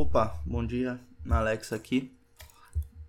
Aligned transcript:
Opa, 0.00 0.40
bom 0.46 0.64
dia, 0.64 0.98
Alex 1.28 1.74
aqui. 1.74 2.10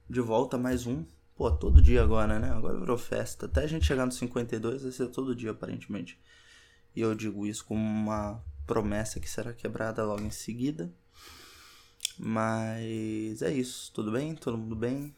De 0.09 0.19
volta 0.19 0.57
mais 0.57 0.85
um. 0.85 1.05
Pô, 1.37 1.49
todo 1.49 1.81
dia 1.81 2.03
agora, 2.03 2.37
né? 2.37 2.51
Agora 2.51 2.77
virou 2.77 2.97
festa. 2.97 3.45
Até 3.45 3.63
a 3.63 3.67
gente 3.67 3.85
chegar 3.85 4.05
no 4.05 4.11
52 4.11 4.83
vai 4.83 4.91
ser 4.91 5.07
todo 5.07 5.33
dia, 5.33 5.51
aparentemente. 5.51 6.19
E 6.93 6.99
eu 6.99 7.15
digo 7.15 7.47
isso 7.47 7.63
como 7.63 7.81
uma 7.81 8.43
promessa 8.67 9.21
que 9.21 9.29
será 9.29 9.53
quebrada 9.53 10.03
logo 10.03 10.21
em 10.21 10.31
seguida. 10.31 10.91
Mas 12.19 13.41
é 13.41 13.53
isso, 13.53 13.89
tudo 13.93 14.11
bem? 14.11 14.35
Todo 14.35 14.57
mundo 14.57 14.75
bem? 14.75 15.15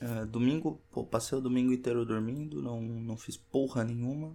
É, 0.00 0.24
domingo, 0.24 0.80
pô, 0.90 1.04
passei 1.04 1.36
o 1.36 1.42
domingo 1.42 1.70
inteiro 1.70 2.02
dormindo, 2.06 2.62
não, 2.62 2.80
não 2.80 3.18
fiz 3.18 3.36
porra 3.36 3.84
nenhuma. 3.84 4.34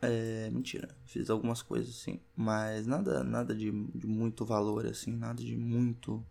É, 0.00 0.48
mentira, 0.50 0.96
fiz 1.06 1.28
algumas 1.28 1.60
coisas 1.60 1.88
assim, 1.96 2.20
mas 2.36 2.86
nada 2.86 3.24
nada 3.24 3.52
de, 3.52 3.70
de 3.70 4.06
muito 4.06 4.44
valor 4.44 4.86
assim, 4.86 5.12
nada 5.12 5.42
de 5.42 5.56
muito 5.56 6.24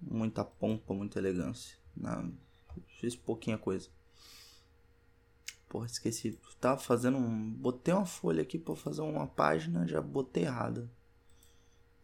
muita 0.00 0.44
pompa, 0.44 0.94
muita 0.94 1.18
elegância. 1.18 1.76
Não, 1.96 2.32
fiz 3.00 3.16
pouquinha 3.16 3.58
coisa. 3.58 3.88
Porra, 5.68 5.86
esqueci. 5.86 6.38
Tava 6.60 6.80
fazendo 6.80 7.18
um. 7.18 7.52
Botei 7.52 7.92
uma 7.92 8.06
folha 8.06 8.42
aqui 8.42 8.58
pra 8.58 8.74
fazer 8.74 9.02
uma 9.02 9.26
página, 9.26 9.86
já 9.86 10.00
botei 10.00 10.44
errada. 10.44 10.90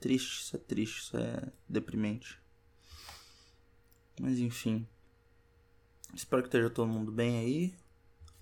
Triste, 0.01 0.43
isso 0.43 0.57
é 0.57 0.59
triste, 0.59 0.99
isso 0.99 1.17
é 1.17 1.53
deprimente. 1.69 2.39
Mas 4.21 4.39
enfim. 4.39 4.87
Espero 6.15 6.43
que 6.43 6.49
esteja 6.49 6.71
todo 6.71 6.89
mundo 6.93 7.11
bem 7.11 7.39
aí. 7.39 7.75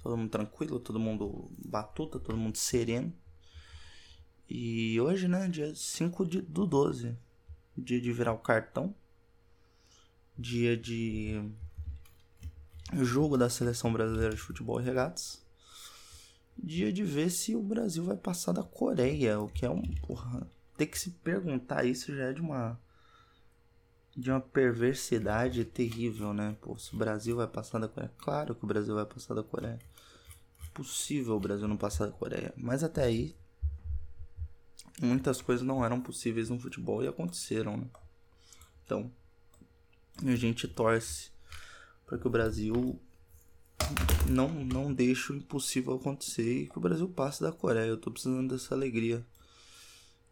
Todo 0.03 0.17
mundo 0.17 0.31
tranquilo, 0.31 0.81
todo 0.81 0.99
mundo 0.99 1.51
batuta, 1.65 2.19
todo 2.19 2.37
mundo 2.37 2.59
sereno. 2.59 3.13
E 4.49 5.01
hoje, 5.01 5.29
né, 5.29 5.49
dia 5.49 5.75
5 5.75 6.27
de, 6.27 6.43
do 6.43 6.67
12. 6.67 7.17
Dia 7.79 8.01
de 8.01 8.13
virar 8.13 8.33
o 8.33 8.39
cartão. 8.39 8.95
Dia 10.37 10.77
de 10.77 11.41
jogo 12.93 13.39
da 13.39 13.49
seleção 13.49 13.93
brasileira 13.93 14.35
de 14.35 14.41
futebol 14.41 14.81
e 14.81 14.85
regatas. 14.85 15.41
Dia 16.59 16.93
de 16.93 17.05
ver 17.05 17.31
se 17.31 17.55
o 17.55 17.63
Brasil 17.63 18.05
vai 18.05 18.17
passar 18.17 18.53
da 18.53 18.63
Coreia, 18.63 19.41
o 19.41 19.49
que 19.49 19.65
é 19.65 19.71
um. 19.71 19.83
Porra, 20.07 20.47
ter 20.77 20.87
que 20.87 20.99
se 20.99 21.11
perguntar 21.11 21.85
isso 21.85 22.15
já 22.15 22.25
é 22.25 22.33
de 22.33 22.41
uma. 22.41 22.79
De 24.15 24.31
uma 24.31 24.41
perversidade 24.41 25.65
terrível, 25.65 26.35
né? 26.35 26.55
Pô, 26.61 26.77
se 26.77 26.95
o 26.95 26.99
Brasil 26.99 27.37
vai 27.37 27.47
passar 27.47 27.79
da 27.79 27.89
Coreia. 27.89 28.13
Claro 28.19 28.55
que 28.55 28.65
o 28.65 28.69
Brasil 28.69 28.95
vai 28.95 29.07
passar 29.07 29.33
da 29.33 29.43
Coreia 29.43 29.79
possível 30.73 31.37
o 31.37 31.41
Brasil 31.41 31.69
não 31.69 31.77
passar 31.77 32.07
da 32.07 32.13
Coreia. 32.13 32.53
Mas 32.57 32.83
até 32.83 33.05
aí, 33.05 33.37
muitas 35.01 35.41
coisas 35.41 35.67
não 35.67 35.85
eram 35.85 36.01
possíveis 36.01 36.51
no 36.51 36.59
futebol 36.59 37.03
e 37.03 37.09
aconteceram, 37.09 37.77
né? 37.77 37.87
Então, 38.85 39.11
a 40.25 40.37
gente 40.37 40.69
torce 40.69 41.31
para 42.07 42.19
que 42.19 42.27
o 42.27 42.31
Brasil 42.31 43.01
não, 44.29 44.49
não 44.49 44.93
deixe 44.93 45.33
o 45.33 45.37
impossível 45.37 45.95
acontecer 45.95 46.63
e 46.63 46.67
que 46.67 46.79
o 46.79 46.81
Brasil 46.81 47.09
passe 47.09 47.43
da 47.43 47.53
Coreia. 47.53 47.87
Eu 47.87 47.97
tô 47.97 48.11
precisando 48.11 48.53
dessa 48.53 48.75
alegria 48.75 49.25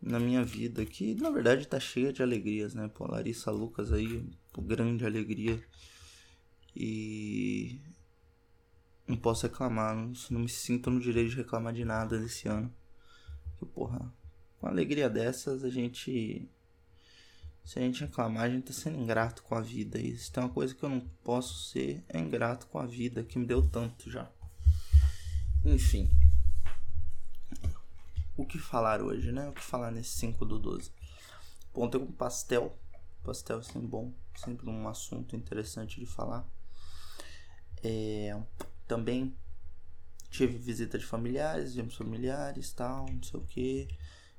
na 0.01 0.19
minha 0.19 0.43
vida, 0.45 0.85
que 0.87 1.15
na 1.15 1.31
verdade 1.31 1.67
tá 1.67 1.79
cheia 1.79 2.13
de 2.13 2.23
alegrias, 2.23 2.75
né? 2.75 2.89
Pô, 2.95 3.07
Larissa 3.07 3.51
Lucas 3.51 3.93
aí, 3.93 4.25
grande 4.59 5.05
alegria. 5.05 5.63
E 6.75 7.81
não 9.11 9.17
posso 9.17 9.47
reclamar, 9.47 9.95
não, 9.95 10.13
não 10.31 10.41
me 10.41 10.49
sinto 10.49 10.91
no 10.91 11.01
direito 11.01 11.31
de 11.31 11.37
reclamar 11.37 11.73
de 11.73 11.85
nada 11.85 12.19
desse 12.19 12.49
ano. 12.49 12.73
Que 13.59 13.67
porra, 13.67 14.13
com 14.59 14.67
alegria 14.67 15.11
dessas 15.11 15.65
a 15.65 15.71
gente. 15.71 16.49
Se 17.65 17.79
a 17.79 17.83
gente 17.83 18.01
reclamar, 18.01 18.45
a 18.45 18.49
gente 18.49 18.65
tá 18.65 18.73
sendo 18.73 18.99
ingrato 18.99 19.43
com 19.43 19.55
a 19.55 19.61
vida. 19.61 19.99
E 20.01 20.17
se 20.17 20.33
tem 20.33 20.43
uma 20.43 20.49
coisa 20.49 20.75
que 20.75 20.83
eu 20.83 20.89
não 20.89 21.01
posso 21.23 21.71
ser, 21.71 22.03
é 22.09 22.19
ingrato 22.19 22.67
com 22.69 22.79
a 22.79 22.87
vida, 22.87 23.23
que 23.23 23.39
me 23.39 23.47
deu 23.47 23.63
tanto 23.69 24.11
já. 24.11 24.31
Enfim. 25.65 26.11
O 28.37 28.47
que 28.47 28.59
falar 28.59 29.03
hoje, 29.03 29.31
né? 29.31 29.49
O 29.49 29.53
que 29.53 29.63
falar 29.63 29.91
nesse 29.91 30.11
5 30.19 30.47
do 30.47 30.59
12? 30.59 30.91
Bom, 31.75 31.89
tem 31.89 32.01
um 32.01 32.11
pastel. 32.11 32.79
Pastel 33.23 33.61
é 33.61 33.63
sempre 33.63 33.87
bom, 33.87 34.13
sempre 34.35 34.69
um 34.71 34.89
assunto 34.89 35.37
interessante 35.37 36.01
de 36.01 36.07
falar. 36.07 36.49
É, 37.83 38.41
também 38.91 39.37
tive 40.33 40.59
visita 40.59 40.99
de 40.99 41.07
familiares, 41.07 41.75
vimos 41.77 41.95
familiares, 41.95 42.73
tal, 42.73 43.07
não 43.09 43.23
sei 43.23 43.39
o 43.39 43.45
que. 43.45 43.89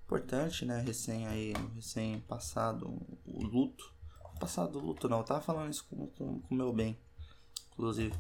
Importante, 0.04 0.66
né? 0.66 0.82
Recém 0.82 1.26
aí, 1.26 1.54
recém 1.74 2.20
passado 2.20 2.86
o 3.26 3.44
luto. 3.46 3.94
Passado 4.42 4.78
o 4.78 4.82
luto 4.82 5.08
não, 5.08 5.20
eu 5.20 5.24
tava 5.24 5.40
falando 5.40 5.72
isso 5.72 5.86
com 5.86 6.04
o 6.04 6.08
com, 6.08 6.42
com 6.42 6.56
meu 6.56 6.74
bem, 6.74 7.00
inclusive. 7.72 8.14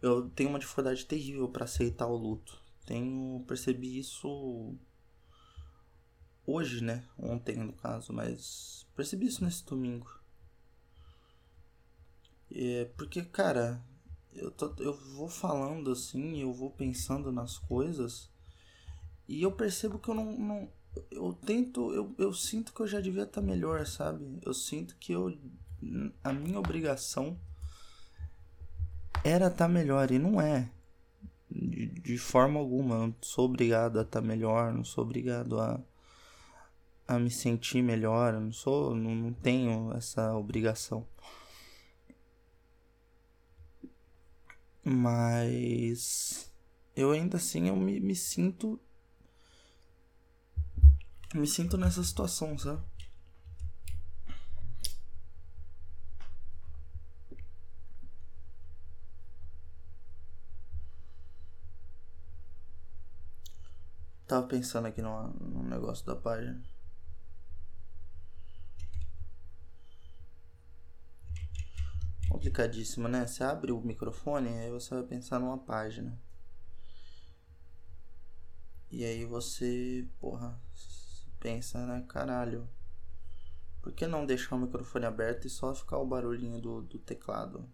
Eu 0.00 0.30
tenho 0.30 0.50
uma 0.50 0.58
dificuldade 0.60 1.04
terrível 1.04 1.48
para 1.48 1.64
aceitar 1.64 2.06
o 2.06 2.16
luto. 2.16 2.62
Tenho 2.86 3.44
percebi 3.48 3.98
isso 3.98 4.76
hoje, 6.46 6.80
né? 6.80 7.04
Ontem 7.18 7.56
no 7.56 7.72
caso, 7.72 8.12
mas 8.12 8.86
percebi 8.94 9.26
isso 9.26 9.42
nesse 9.42 9.64
domingo. 9.64 10.08
É 12.52 12.84
porque, 12.96 13.24
cara, 13.24 13.82
eu, 14.34 14.50
tô, 14.50 14.74
eu 14.78 14.92
vou 14.92 15.28
falando 15.28 15.90
assim, 15.90 16.40
eu 16.40 16.52
vou 16.52 16.70
pensando 16.70 17.30
nas 17.32 17.58
coisas 17.58 18.30
e 19.28 19.42
eu 19.42 19.52
percebo 19.52 19.98
que 19.98 20.08
eu 20.08 20.14
não. 20.14 20.36
não 20.36 20.68
eu 21.10 21.32
tento, 21.32 21.92
eu, 21.92 22.14
eu 22.18 22.32
sinto 22.32 22.72
que 22.72 22.80
eu 22.80 22.86
já 22.86 23.00
devia 23.00 23.24
estar 23.24 23.40
tá 23.40 23.46
melhor, 23.46 23.86
sabe? 23.86 24.38
Eu 24.42 24.54
sinto 24.54 24.96
que 24.96 25.12
eu. 25.12 25.36
A 26.22 26.32
minha 26.32 26.58
obrigação 26.58 27.38
era 29.22 29.46
estar 29.46 29.66
tá 29.66 29.68
melhor 29.68 30.10
e 30.10 30.18
não 30.18 30.40
é. 30.40 30.70
De, 31.50 31.86
de 31.86 32.18
forma 32.18 32.60
alguma. 32.60 32.96
Eu 32.96 33.06
não 33.08 33.14
sou 33.22 33.46
obrigado 33.46 33.98
a 33.98 34.02
estar 34.02 34.20
tá 34.20 34.26
melhor, 34.26 34.72
não 34.72 34.84
sou 34.84 35.04
obrigado 35.04 35.58
a, 35.58 35.80
a 37.08 37.18
me 37.18 37.30
sentir 37.30 37.82
melhor, 37.82 38.34
eu 38.34 38.40
não 38.40 38.52
sou. 38.52 38.94
Não, 38.94 39.14
não 39.14 39.32
tenho 39.32 39.92
essa 39.94 40.36
obrigação. 40.36 41.06
Mas 44.84 46.52
eu 46.94 47.10
ainda 47.10 47.38
assim 47.38 47.68
eu 47.68 47.76
me, 47.76 47.98
me 48.00 48.14
sinto 48.14 48.78
me 51.34 51.46
sinto 51.46 51.76
nessa 51.76 52.02
situação, 52.04 52.56
sabe? 52.58 52.80
Tava 64.26 64.46
pensando 64.46 64.86
aqui 64.86 65.02
no, 65.02 65.28
no 65.28 65.62
negócio 65.64 66.04
da 66.06 66.14
página. 66.16 66.62
Complicadíssimo, 72.34 73.06
né? 73.06 73.26
Você 73.26 73.44
abre 73.44 73.70
o 73.70 73.80
microfone 73.80 74.50
e 74.50 74.58
aí 74.58 74.70
você 74.70 74.92
vai 74.92 75.04
pensar 75.04 75.38
numa 75.38 75.56
página. 75.56 76.18
E 78.90 79.04
aí 79.04 79.24
você, 79.24 80.08
porra, 80.18 80.58
pensa, 81.38 81.86
né? 81.86 82.04
Caralho. 82.08 82.68
Por 83.80 83.92
que 83.92 84.06
não 84.06 84.26
deixar 84.26 84.56
o 84.56 84.58
microfone 84.58 85.06
aberto 85.06 85.46
e 85.46 85.50
só 85.50 85.72
ficar 85.74 85.98
o 85.98 86.06
barulhinho 86.06 86.60
do, 86.60 86.82
do 86.82 86.98
teclado? 86.98 87.68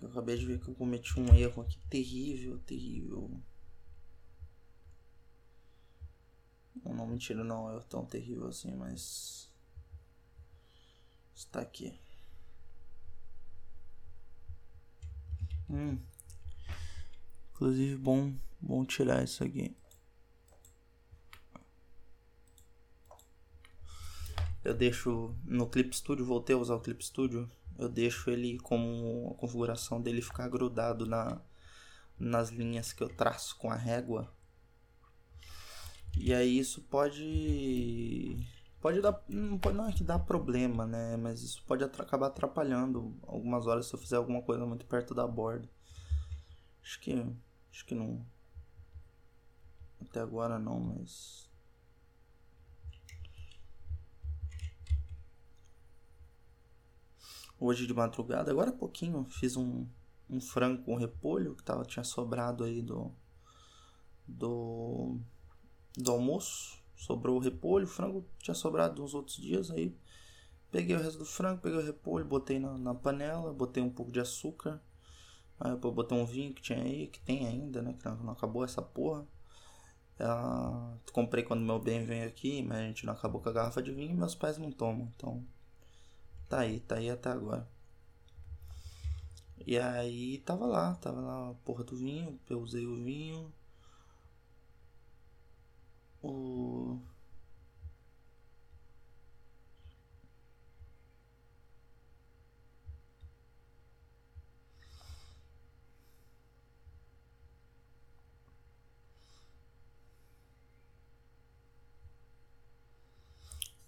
Eu 0.00 0.08
acabei 0.08 0.38
de 0.38 0.46
ver 0.46 0.58
que 0.60 0.68
eu 0.68 0.74
cometi 0.74 1.20
um 1.20 1.34
erro 1.34 1.62
aqui 1.62 1.78
terrível, 1.90 2.58
terrível. 2.60 3.30
Não, 6.92 7.06
mentira, 7.06 7.42
não 7.42 7.76
é 7.76 7.80
tão 7.80 8.04
terrível 8.04 8.48
assim, 8.48 8.74
mas. 8.76 9.50
Está 11.34 11.60
aqui. 11.60 11.98
Hum. 15.68 15.98
Inclusive, 17.54 17.96
bom, 17.96 18.34
bom 18.60 18.84
tirar 18.84 19.24
isso 19.24 19.42
aqui. 19.42 19.74
Eu 24.64 24.74
deixo 24.74 25.34
no 25.44 25.66
Clip 25.66 25.94
Studio, 25.96 26.24
voltei 26.24 26.54
a 26.54 26.58
usar 26.58 26.74
o 26.74 26.80
Clip 26.80 27.04
Studio. 27.04 27.50
Eu 27.78 27.88
deixo 27.88 28.30
ele 28.30 28.58
como 28.60 29.32
a 29.34 29.40
configuração 29.40 30.00
dele 30.00 30.22
ficar 30.22 30.48
grudado 30.48 31.06
na, 31.06 31.40
nas 32.18 32.50
linhas 32.50 32.92
que 32.92 33.02
eu 33.02 33.08
traço 33.08 33.56
com 33.56 33.70
a 33.70 33.76
régua 33.76 34.32
e 36.16 36.32
aí 36.32 36.58
isso 36.58 36.82
pode 36.82 38.36
pode 38.80 39.00
dar. 39.00 39.22
Não, 39.28 39.58
pode, 39.58 39.76
não 39.76 39.88
é 39.88 39.92
que 39.92 40.04
dá 40.04 40.18
problema, 40.18 40.84
né? 40.86 41.16
Mas 41.16 41.42
isso 41.42 41.62
pode 41.66 41.84
acabar 41.84 42.26
atrapalhando 42.26 43.16
algumas 43.26 43.66
horas 43.66 43.86
se 43.86 43.94
eu 43.94 43.98
fizer 43.98 44.16
alguma 44.16 44.42
coisa 44.42 44.66
muito 44.66 44.84
perto 44.86 45.14
da 45.14 45.26
borda. 45.26 45.68
Acho 46.82 47.00
que. 47.00 47.12
Acho 47.70 47.86
que 47.86 47.94
não. 47.94 48.26
Até 50.00 50.20
agora 50.20 50.58
não, 50.58 50.80
mas. 50.80 51.48
Hoje 57.58 57.86
de 57.86 57.94
madrugada, 57.94 58.50
agora 58.50 58.70
há 58.70 58.72
pouquinho, 58.72 59.24
fiz 59.30 59.56
um, 59.56 59.86
um 60.28 60.40
frango 60.40 60.82
com 60.82 60.96
repolho 60.96 61.54
que 61.54 61.62
tava, 61.62 61.84
tinha 61.84 62.04
sobrado 62.04 62.64
aí 62.64 62.82
do. 62.82 63.14
Do. 64.26 65.20
Do 65.96 66.12
almoço. 66.12 66.80
Sobrou 66.96 67.36
o 67.36 67.40
repolho, 67.40 67.84
o 67.84 67.88
frango 67.88 68.24
tinha 68.38 68.54
sobrado 68.54 69.02
uns 69.02 69.12
outros 69.12 69.36
dias 69.36 69.70
aí. 69.70 69.94
Peguei 70.70 70.96
o 70.96 71.00
resto 71.00 71.18
do 71.18 71.24
frango, 71.24 71.60
peguei 71.60 71.78
o 71.78 71.84
repolho, 71.84 72.24
botei 72.24 72.58
na, 72.58 72.78
na 72.78 72.94
panela, 72.94 73.52
botei 73.52 73.82
um 73.82 73.90
pouco 73.90 74.12
de 74.12 74.20
açúcar. 74.20 74.80
Aí 75.60 75.72
depois 75.72 75.94
botei 75.94 76.16
um 76.16 76.24
vinho 76.24 76.54
que 76.54 76.62
tinha 76.62 76.82
aí, 76.82 77.08
que 77.08 77.20
tem 77.20 77.46
ainda, 77.46 77.82
né? 77.82 77.92
Que 77.92 78.04
não, 78.04 78.16
não 78.16 78.32
acabou 78.32 78.64
essa 78.64 78.80
porra. 78.80 79.26
Uh, 80.20 80.98
comprei 81.12 81.42
quando 81.42 81.62
meu 81.62 81.78
bem 81.78 82.04
veio 82.04 82.26
aqui, 82.26 82.62
mas 82.62 82.78
a 82.78 82.82
gente 82.82 83.04
não 83.04 83.12
acabou 83.12 83.40
com 83.40 83.48
a 83.48 83.52
garrafa 83.52 83.82
de 83.82 83.90
vinho 83.90 84.12
e 84.12 84.14
meus 84.14 84.34
pais 84.34 84.58
não 84.58 84.70
tomam. 84.70 85.10
Então, 85.16 85.44
tá 86.48 86.60
aí, 86.60 86.80
tá 86.80 86.96
aí 86.96 87.10
até 87.10 87.30
agora. 87.30 87.68
E 89.66 89.78
aí 89.78 90.38
tava 90.38 90.66
lá, 90.66 90.94
tava 90.96 91.20
lá 91.20 91.50
a 91.50 91.54
porra 91.64 91.84
do 91.84 91.96
vinho, 91.96 92.38
eu 92.48 92.60
usei 92.60 92.86
o 92.86 92.96
vinho. 92.96 93.52
O 96.22 96.98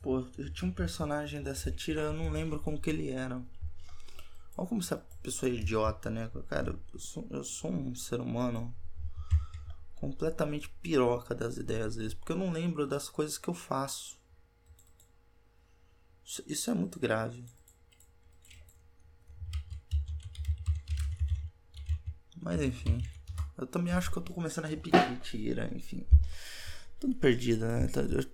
Pô, 0.03 0.19
eu 0.37 0.53
tinha 0.53 0.71
um 0.71 0.75
personagem 0.75 1.43
dessa 1.43 1.73
tira, 1.73 2.03
eu 2.03 2.13
não 2.13 2.31
lembro 2.31 2.61
como 2.61 2.79
que 2.81 2.91
ele 2.91 3.09
era. 3.09 3.43
Olha 4.57 4.69
como 4.69 4.81
essa 4.81 4.97
pessoa 5.23 5.51
é 5.51 5.55
idiota, 5.55 6.11
né? 6.11 6.31
Cara, 6.49 6.79
eu 6.93 6.99
sou, 6.99 7.27
eu 7.31 7.43
sou 7.43 7.71
um 7.73 7.95
ser 7.95 8.21
humano 8.21 8.75
completamente 10.05 10.69
piroca 10.83 11.35
das 11.35 11.57
ideias 11.57 11.87
às 11.87 11.97
vezes, 11.97 12.15
porque 12.15 12.33
eu 12.33 12.37
não 12.37 12.53
lembro 12.53 12.87
das 12.87 13.09
coisas 13.09 13.39
que 13.39 13.49
eu 13.49 13.55
faço. 13.55 14.19
Isso, 16.23 16.43
isso 16.47 16.71
é 16.71 16.75
muito 16.75 17.01
grave. 17.01 17.45
Mas 22.37 22.61
enfim. 22.61 23.03
Eu 23.57 23.67
também 23.67 23.93
acho 23.93 24.11
que 24.11 24.19
eu 24.19 24.23
tô 24.23 24.35
começando 24.35 24.67
a 24.67 24.69
repetir 24.69 25.21
tira, 25.21 25.71
enfim. 25.75 26.07
Tudo 27.01 27.15
perdido, 27.15 27.65
né? 27.65 27.89
Eu 28.11 28.25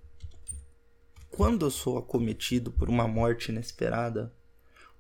quando 1.31 1.64
eu 1.64 1.70
sou 1.70 1.96
acometido 1.96 2.72
por 2.72 2.88
uma 2.88 3.06
morte 3.06 3.50
inesperada, 3.50 4.34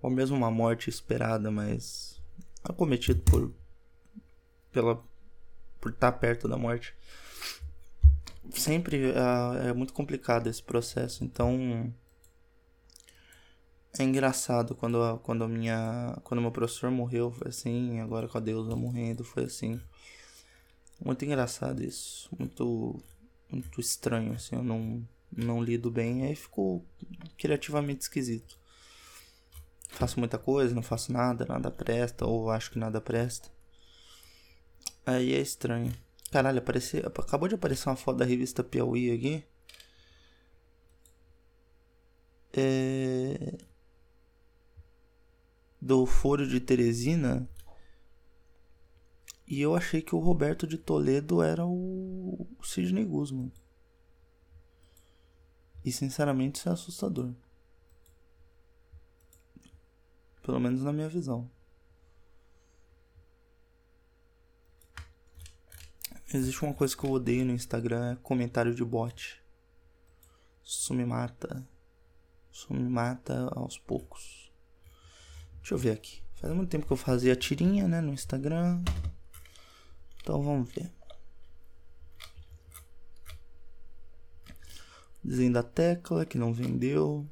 ou 0.00 0.08
mesmo 0.08 0.36
uma 0.36 0.50
morte 0.50 0.88
esperada, 0.88 1.50
mas 1.50 2.22
acometido 2.62 3.20
por 3.22 3.52
pela 4.70 5.02
por 5.80 5.90
estar 5.92 6.12
perto 6.12 6.46
da 6.48 6.56
morte, 6.56 6.94
sempre 8.52 9.12
é, 9.12 9.68
é 9.68 9.72
muito 9.72 9.92
complicado 9.92 10.48
esse 10.48 10.62
processo. 10.62 11.24
Então 11.24 11.92
é 13.98 14.02
engraçado 14.04 14.74
quando 14.74 15.18
quando 15.20 15.48
minha 15.48 16.16
quando 16.24 16.40
meu 16.40 16.52
professor 16.52 16.90
morreu 16.90 17.32
foi 17.32 17.48
assim, 17.48 18.00
agora 18.00 18.28
com 18.28 18.38
a 18.38 18.40
deusa 18.40 18.76
morrendo 18.76 19.24
foi 19.24 19.44
assim. 19.44 19.80
Muito 21.04 21.24
engraçado 21.24 21.82
isso, 21.82 22.28
muito 22.38 23.02
muito 23.50 23.80
estranho 23.80 24.34
assim, 24.34 24.56
eu 24.56 24.62
não 24.62 25.06
não 25.32 25.62
lido 25.62 25.90
bem, 25.90 26.24
aí 26.26 26.34
ficou 26.34 26.84
criativamente 27.38 28.02
esquisito. 28.02 28.58
Faço 29.88 30.18
muita 30.18 30.38
coisa, 30.38 30.74
não 30.74 30.82
faço 30.82 31.12
nada, 31.12 31.44
nada 31.46 31.70
presta, 31.70 32.26
ou 32.26 32.50
acho 32.50 32.70
que 32.70 32.78
nada 32.78 33.00
presta. 33.00 33.50
Aí 35.04 35.34
é 35.34 35.40
estranho. 35.40 35.92
Caralho, 36.30 36.58
apareceu, 36.58 37.06
acabou 37.06 37.48
de 37.48 37.56
aparecer 37.56 37.88
uma 37.88 37.96
foto 37.96 38.18
da 38.18 38.24
revista 38.24 38.62
Piauí 38.62 39.10
aqui. 39.10 39.44
É... 42.52 43.58
Do 45.80 46.06
Foro 46.06 46.46
de 46.46 46.60
Teresina. 46.60 47.48
E 49.46 49.60
eu 49.60 49.74
achei 49.74 50.00
que 50.00 50.14
o 50.14 50.20
Roberto 50.20 50.66
de 50.66 50.78
Toledo 50.78 51.42
era 51.42 51.66
o 51.66 52.46
Sidney 52.62 53.04
Guzman. 53.04 53.50
E 55.84 55.90
sinceramente 55.90 56.60
isso 56.60 56.68
é 56.68 56.72
assustador. 56.72 57.34
Pelo 60.42 60.60
menos 60.60 60.82
na 60.82 60.92
minha 60.92 61.08
visão. 61.08 61.50
Existe 66.32 66.64
uma 66.64 66.72
coisa 66.72 66.96
que 66.96 67.04
eu 67.04 67.10
odeio 67.10 67.44
no 67.44 67.52
Instagram, 67.52 68.12
é 68.12 68.16
comentário 68.16 68.72
de 68.72 68.84
bot. 68.84 69.42
Isso 70.64 70.94
me 70.94 71.04
mata. 71.04 71.66
Isso 72.52 72.72
me 72.72 72.88
mata 72.88 73.48
aos 73.52 73.76
poucos. 73.76 74.52
Deixa 75.56 75.74
eu 75.74 75.78
ver 75.78 75.90
aqui. 75.90 76.22
Faz 76.34 76.54
muito 76.54 76.70
tempo 76.70 76.86
que 76.86 76.92
eu 76.92 76.96
fazia 76.96 77.34
tirinha, 77.34 77.88
né, 77.88 78.00
no 78.00 78.12
Instagram. 78.12 78.82
Então 80.22 80.40
vamos 80.40 80.72
ver. 80.72 80.92
Desenho 85.22 85.52
da 85.52 85.62
tecla 85.64 86.24
que 86.24 86.38
não 86.38 86.52
vendeu. 86.52 87.26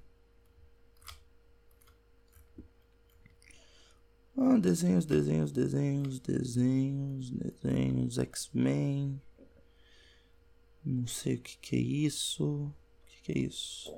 Ah, 4.41 4.57
desenhos, 4.57 5.05
desenhos, 5.05 5.51
desenhos, 5.53 6.21
desenhos, 6.21 7.31
desenhos, 7.31 8.19
X-Men. 8.19 9.21
Não 10.85 11.07
sei 11.07 11.35
o 11.37 11.41
que, 11.41 11.59
que 11.59 11.77
é 11.77 11.79
isso. 11.79 12.45
O 12.45 12.75
que, 13.07 13.23
que 13.23 13.33
é 13.33 13.39
isso? 13.43 13.93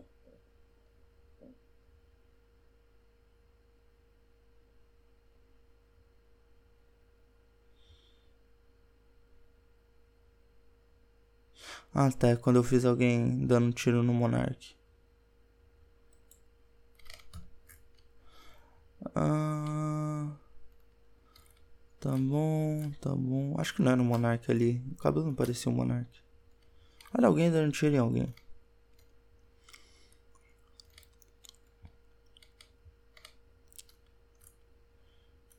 Ah, 11.95 12.11
tá. 12.11 12.29
É 12.29 12.37
quando 12.37 12.57
eu 12.57 12.65
fiz 12.65 12.85
alguém 12.85 13.47
dando 13.47 13.67
um 13.67 13.71
tiro 13.73 14.03
no 14.03 14.13
Monark. 14.13 14.75
Ah, 19.15 20.10
tá 22.01 22.17
bom, 22.17 22.91
tá 23.01 23.15
bom. 23.15 23.55
Acho 23.59 23.75
que 23.75 23.83
não 23.83 23.93
era 23.93 24.03
o 24.03 24.05
Monark 24.05 24.51
ali. 24.51 24.83
O 24.93 24.97
cabelo 24.97 25.27
não 25.27 25.35
parecia 25.35 25.71
um 25.71 25.75
Monark. 25.75 26.11
Olha 27.17 27.29
alguém 27.29 27.51
dando 27.51 27.73
tiro 27.73 27.95
em 27.95 27.99
alguém. 27.99 28.35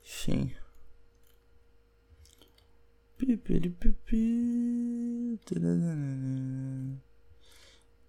Sim. 0.04 0.52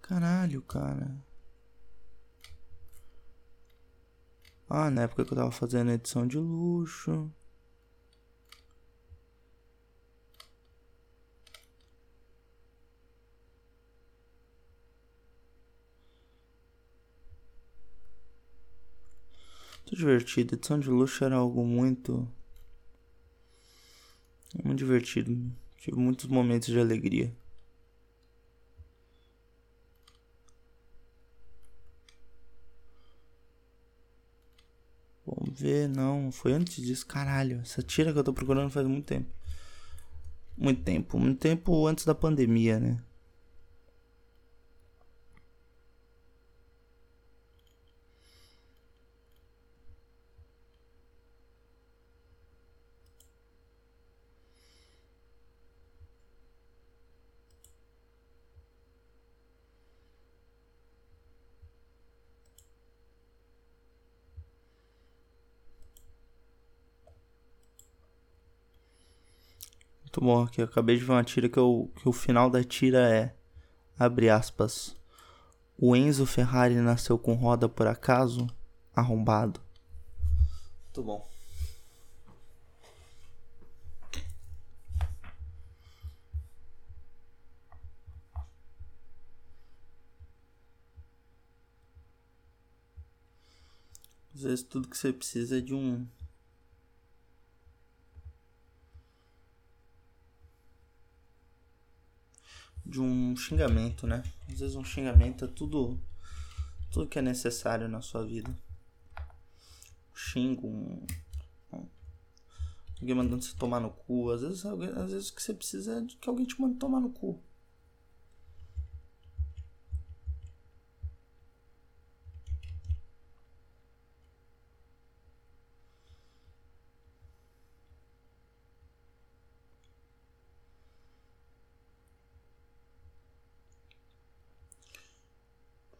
Caralho, 0.01 0.62
cara. 0.62 1.17
Ah, 4.69 4.91
na 4.91 5.03
época 5.03 5.25
que 5.25 5.33
eu 5.33 5.37
tava 5.37 5.51
fazendo 5.51 5.91
edição 5.91 6.27
de 6.27 6.39
luxo. 6.39 7.31
Muito 19.93 19.99
divertido. 19.99 20.55
Edição 20.55 20.81
de 20.81 20.89
luxo 20.89 21.23
era 21.23 21.37
algo 21.37 21.67
muito 21.67 22.27
muito 24.65 24.79
divertido. 24.79 25.53
Tive 25.77 25.99
muitos 25.99 26.25
momentos 26.27 26.69
de 26.69 26.81
alegria. 26.81 27.31
Vamos 35.27 35.61
ver, 35.61 35.89
não. 35.91 36.33
Foi 36.33 36.55
antes 36.55 36.83
disso. 36.83 37.07
Caralho, 37.07 37.61
essa 37.61 37.83
tira 37.83 38.15
que 38.15 38.19
eu 38.19 38.25
tô 38.25 38.33
procurando 38.33 38.71
faz 38.71 38.87
muito 38.87 39.05
tempo. 39.05 39.31
Muito 40.57 40.83
tempo. 40.83 41.19
Muito 41.19 41.39
tempo 41.39 41.87
antes 41.87 42.07
da 42.07 42.15
pandemia, 42.15 42.81
né? 42.81 43.03
Muito 70.12 70.21
bom 70.26 70.42
aqui. 70.42 70.61
Eu 70.61 70.66
acabei 70.66 70.99
de 70.99 71.04
ver 71.04 71.12
uma 71.12 71.25
tira 71.25 71.49
que, 71.49 71.59
eu, 71.59 71.90
que 71.97 72.07
o 72.07 72.12
final 72.12 72.50
da 72.50 72.62
tira 72.62 72.99
é. 73.09 73.35
Abre 73.99 74.28
aspas. 74.28 74.95
O 75.78 75.97
Enzo 75.97 76.26
Ferrari 76.26 76.75
nasceu 76.75 77.19
com 77.19 77.33
roda 77.33 77.66
por 77.66 77.87
acaso? 77.87 78.47
Arrombado. 78.95 79.59
Muito 80.85 81.02
bom. 81.02 81.26
Às 94.35 94.42
vezes 94.42 94.62
tudo 94.62 94.88
que 94.88 94.99
você 94.99 95.11
precisa 95.11 95.57
é 95.57 95.61
de 95.62 95.73
um. 95.73 96.07
De 102.85 103.01
um 103.01 103.37
xingamento, 103.37 104.07
né? 104.07 104.23
Às 104.49 104.61
vezes 104.61 104.77
um 104.77 104.85
xingamento 104.85 105.45
é 105.45 105.49
tudo. 105.49 105.99
Tudo 106.93 107.09
que 107.09 107.19
é 107.19 107.23
necessário 107.23 107.89
na 107.89 108.01
sua 108.03 108.25
vida. 108.25 108.55
Xingo, 110.15 110.67
um, 110.67 111.07
alguém 113.01 113.15
mandando 113.15 113.43
você 113.45 113.55
tomar 113.57 113.81
no 113.81 113.91
cu. 113.91 114.31
Às 114.31 114.41
vezes, 114.43 114.65
às 114.65 115.12
vezes 115.12 115.29
o 115.31 115.35
que 115.35 115.43
você 115.43 115.53
precisa 115.55 115.99
é 115.99 116.07
que 116.21 116.29
alguém 116.29 116.47
te 116.47 116.61
mande 116.61 116.77
tomar 116.79 117.01
no 117.01 117.11
cu. 117.11 117.39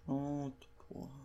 Pronto, 0.07 0.69
porra. 0.89 1.23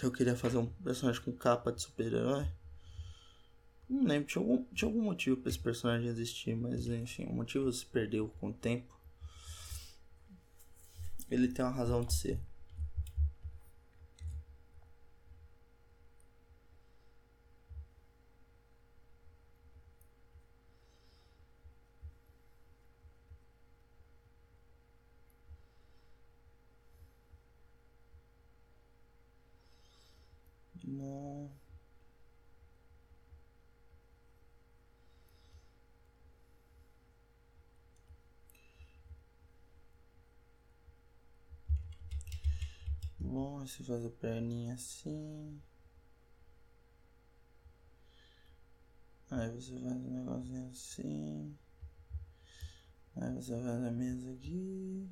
Eu 0.00 0.12
queria 0.12 0.36
fazer 0.36 0.58
um 0.58 0.66
personagem 0.66 1.20
com 1.20 1.32
capa 1.32 1.72
de 1.72 1.82
super-herói. 1.82 2.46
Não 3.88 4.04
lembro, 4.04 4.28
tinha 4.28 4.40
algum, 4.42 4.64
tinha 4.72 4.88
algum 4.88 5.02
motivo 5.02 5.36
para 5.38 5.48
esse 5.50 5.58
personagem 5.58 6.08
existir, 6.08 6.54
mas 6.54 6.86
enfim, 6.86 7.26
o 7.26 7.32
motivo 7.32 7.72
se 7.72 7.84
perdeu 7.84 8.28
com 8.40 8.48
o 8.48 8.52
tempo. 8.52 8.96
Ele 11.30 11.48
tem 11.48 11.64
uma 11.64 11.72
razão 11.74 12.02
de 12.02 12.12
ser. 12.12 12.38
Não. 30.84 31.50
Bom, 43.38 43.64
você 43.64 43.84
faz 43.84 44.04
a 44.04 44.10
perninha 44.10 44.74
assim. 44.74 45.62
Aí 49.30 49.48
você 49.52 49.78
faz 49.78 49.94
um 49.94 50.24
negocinho 50.24 50.70
assim. 50.70 51.56
Aí 53.14 53.32
você 53.36 53.52
faz 53.52 53.84
a 53.84 53.90
mesa 53.92 54.32
aqui. 54.32 55.08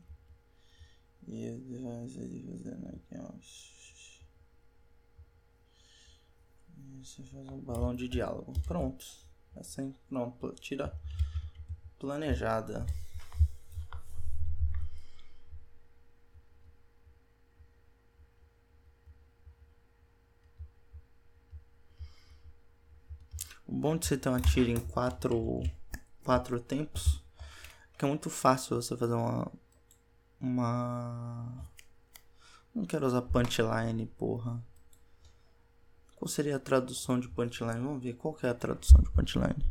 E 1.29 1.51
você 1.53 2.19
ele 2.19 2.43
fazendo 2.51 2.89
aqui, 2.89 3.15
ó. 3.17 3.33
E 6.79 7.05
você 7.05 7.23
faz 7.23 7.49
um 7.49 7.61
balão 7.61 7.95
de 7.95 8.09
diálogo. 8.09 8.53
Pronto. 8.67 9.07
Assim, 9.55 9.95
pronto. 10.09 10.53
Tira 10.55 10.93
planejada. 11.97 12.85
O 23.66 23.66
bom 23.77 23.97
de 23.97 24.07
você 24.07 24.17
ter 24.17 24.29
uma 24.29 24.41
tira 24.41 24.71
em 24.71 24.81
quatro, 24.81 25.63
quatro 26.25 26.59
tempos 26.59 27.25
que 27.97 28.05
é 28.05 28.09
muito 28.09 28.29
fácil 28.29 28.81
você 28.81 28.97
fazer 28.97 29.15
uma. 29.15 29.51
Uma. 30.39 31.67
Não 32.75 32.85
quero 32.85 33.07
usar 33.07 33.23
punchline, 33.23 34.07
porra. 34.19 34.63
Qual 36.15 36.29
seria 36.29 36.57
a 36.57 36.61
tradução 36.61 37.19
de 37.19 37.29
punchline? 37.29 37.81
Vamos 37.81 38.03
ver 38.03 38.15
qual 38.15 38.37
é 38.43 38.49
a 38.49 38.55
tradução 38.55 39.01
de 39.01 39.11
punchline. 39.11 39.65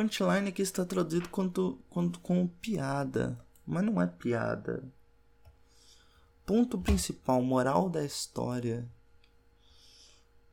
Punchline 0.00 0.48
aqui 0.48 0.62
está 0.62 0.82
traduzido 0.82 1.28
quanto, 1.28 1.78
quanto 1.90 2.20
com 2.20 2.46
piada, 2.46 3.38
mas 3.66 3.84
não 3.84 4.00
é 4.00 4.06
piada. 4.06 4.82
Ponto 6.46 6.78
principal, 6.78 7.42
moral 7.42 7.90
da 7.90 8.02
história. 8.02 8.88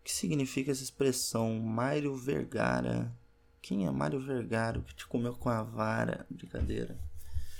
O 0.02 0.04
que 0.04 0.12
significa 0.12 0.70
essa 0.70 0.84
expressão? 0.84 1.58
Mário 1.60 2.14
Vergara. 2.18 3.10
Quem 3.62 3.88
é 3.88 3.90
Mário 3.92 4.20
Vergara? 4.20 4.80
O 4.80 4.84
que 4.84 4.94
te 4.94 5.08
comeu 5.08 5.34
com 5.34 5.48
a 5.48 5.64
vara? 5.64 6.26
Brincadeira. 6.30 6.98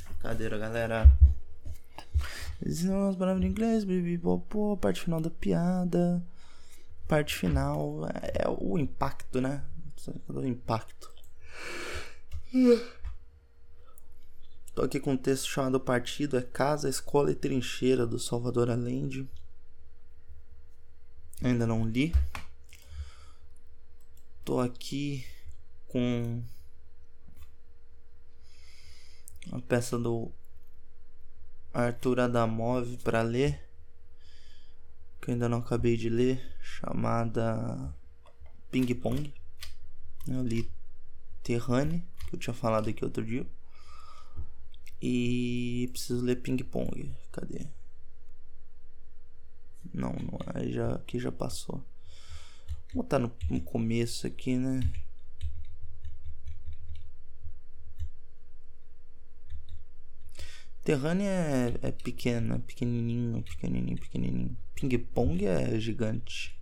Brincadeira, 0.10 0.58
galera. 0.58 1.10
São 2.70 3.12
as 3.12 3.16
palavras 3.16 3.46
em 3.46 3.48
inglês, 3.48 3.86
bibi, 3.86 4.18
popô, 4.18 4.76
parte 4.76 5.00
final 5.00 5.22
da 5.22 5.30
piada. 5.30 6.22
Parte 7.08 7.34
final 7.34 8.02
é 8.12 8.46
o 8.50 8.78
impacto, 8.78 9.40
né? 9.40 9.64
O 10.28 10.46
impacto. 10.46 11.16
Tô 14.74 14.82
aqui 14.82 15.00
com 15.00 15.12
um 15.12 15.18
texto 15.18 15.48
chamado 15.48 15.80
Partido 15.80 16.38
é 16.38 16.42
Casa, 16.42 16.90
Escola 16.90 17.32
e 17.32 17.36
Trincheira 17.36 18.08
do 18.08 18.18
Salvador 18.18 18.70
Allende. 18.72 19.30
Ainda 21.44 21.68
não 21.68 21.88
li. 21.88 22.16
Tô 24.44 24.60
aqui 24.60 25.24
com 25.88 26.44
a 29.52 29.60
peça 29.62 30.00
do 30.00 30.32
Arthur 31.72 32.22
Adamov 32.22 32.98
para 33.04 33.22
ler, 33.22 33.70
que 35.22 35.30
eu 35.30 35.34
ainda 35.34 35.48
não 35.48 35.60
acabei 35.60 35.96
de 35.96 36.10
ler, 36.10 36.58
chamada 36.60 37.94
Ping 38.72 38.96
Pong. 38.96 39.32
Eu 40.28 40.42
li 40.42 40.68
Terrane, 41.44 42.04
que 42.28 42.36
eu 42.36 42.40
tinha 42.40 42.54
falado 42.54 42.90
aqui 42.90 43.04
outro 43.04 43.26
dia. 43.26 43.46
E 45.02 45.90
preciso 45.92 46.24
ler 46.24 46.38
Ping 46.38 46.58
Pong. 46.58 47.12
Cadê? 47.32 47.68
Não, 49.94 50.14
não 50.14 50.40
é. 50.54 50.68
Já, 50.70 50.96
aqui 50.96 51.20
já 51.20 51.32
passou. 51.32 51.84
Vou 52.94 53.04
botar 53.04 53.20
no, 53.20 53.32
no 53.50 53.62
começo 53.62 54.28
aqui, 54.28 54.56
né? 54.58 54.80
Terrânea 60.84 61.30
é, 61.30 61.88
é 61.88 61.92
pequena, 61.92 62.60
pequenininho, 62.60 63.44
pequenininho, 63.44 63.98
pequenininho. 64.00 64.58
Ping 64.74 64.98
Pong 64.98 65.46
é 65.46 65.78
gigante. 65.80 66.57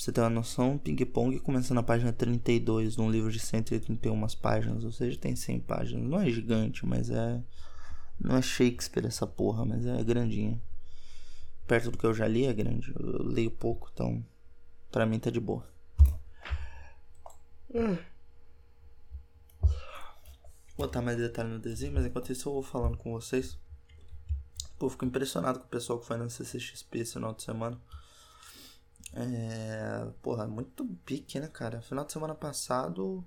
Pra 0.00 0.04
você 0.06 0.12
ter 0.12 0.22
uma 0.22 0.30
noção, 0.30 0.78
Ping 0.78 0.96
Pong 1.04 1.38
começa 1.40 1.74
na 1.74 1.82
página 1.82 2.10
32 2.10 2.96
num 2.96 3.10
livro 3.10 3.30
de 3.30 3.38
131 3.38 4.26
páginas, 4.40 4.82
ou 4.82 4.90
seja, 4.90 5.18
tem 5.18 5.36
100 5.36 5.60
páginas. 5.60 6.08
Não 6.08 6.18
é 6.18 6.30
gigante, 6.30 6.86
mas 6.86 7.10
é. 7.10 7.44
Não 8.18 8.34
é 8.34 8.40
Shakespeare 8.40 9.04
essa 9.04 9.26
porra, 9.26 9.66
mas 9.66 9.84
é 9.84 10.02
grandinha. 10.02 10.58
Perto 11.66 11.90
do 11.90 11.98
que 11.98 12.06
eu 12.06 12.14
já 12.14 12.26
li 12.26 12.46
é 12.46 12.52
grande. 12.54 12.90
Eu 12.98 13.24
leio 13.24 13.50
pouco, 13.50 13.90
então. 13.92 14.24
Pra 14.90 15.04
mim 15.04 15.18
tá 15.18 15.28
de 15.28 15.38
boa. 15.38 15.68
botar 20.78 21.02
mais 21.02 21.18
detalhe 21.18 21.50
no 21.50 21.58
desenho, 21.58 21.92
mas 21.92 22.06
enquanto 22.06 22.32
isso 22.32 22.48
eu 22.48 22.54
vou 22.54 22.62
falando 22.62 22.96
com 22.96 23.12
vocês. 23.12 23.58
Pô, 24.78 24.88
fico 24.88 25.04
impressionado 25.04 25.58
com 25.58 25.66
o 25.66 25.68
pessoal 25.68 25.98
que 25.98 26.06
foi 26.06 26.16
na 26.16 26.30
CCXP 26.30 27.00
esse 27.00 27.12
final 27.12 27.34
de 27.34 27.42
semana. 27.42 27.78
É. 29.12 30.10
Porra, 30.22 30.46
muito 30.46 30.86
pique, 31.04 31.40
né, 31.40 31.48
cara? 31.48 31.80
Final 31.82 32.04
de 32.04 32.12
semana 32.12 32.34
passado 32.34 33.24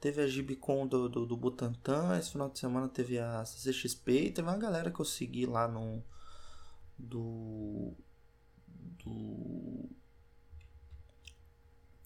teve 0.00 0.22
a 0.22 0.26
Gibicon 0.26 0.86
do, 0.86 1.08
do, 1.08 1.26
do 1.26 1.36
Butantan, 1.36 2.18
esse 2.18 2.30
final 2.32 2.48
de 2.48 2.58
semana 2.58 2.88
teve 2.88 3.18
a 3.18 3.44
CCXP 3.44 4.12
e 4.12 4.30
teve 4.32 4.48
uma 4.48 4.56
galera 4.56 4.90
que 4.90 5.00
eu 5.00 5.04
segui 5.04 5.46
lá 5.46 5.68
no. 5.68 6.02
Do. 6.98 7.92
Do. 9.04 9.88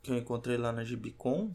Que 0.03 0.11
eu 0.11 0.19
encontrei 0.19 0.57
lá 0.57 0.73
na 0.73 0.85
Gibicon 0.85 1.55